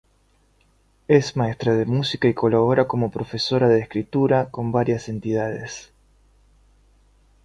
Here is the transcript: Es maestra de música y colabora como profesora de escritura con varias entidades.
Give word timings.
Es 1.07 1.37
maestra 1.37 1.75
de 1.75 1.85
música 1.85 2.27
y 2.27 2.33
colabora 2.33 2.87
como 2.87 3.11
profesora 3.11 3.67
de 3.69 3.77
escritura 3.81 4.49
con 4.49 4.71
varias 4.71 5.07
entidades. 5.09 5.91